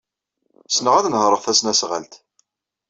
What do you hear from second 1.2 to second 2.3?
tasnasɣalt.